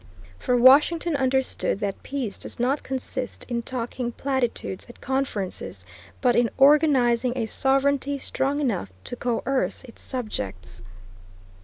For 0.39 0.57
Washington 0.57 1.15
understood 1.15 1.79
that 1.81 2.01
peace 2.01 2.39
does 2.39 2.59
not 2.59 2.81
consist 2.81 3.43
in 3.47 3.61
talking 3.61 4.13
platitudes 4.13 4.87
at 4.89 4.99
conferences, 4.99 5.85
but 6.21 6.35
in 6.35 6.49
organizing 6.57 7.33
a 7.35 7.45
sovereignty 7.45 8.17
strong 8.17 8.59
enough 8.59 8.91
to 9.03 9.15
coerce 9.15 9.83
its 9.83 10.01
subjects. 10.01 10.81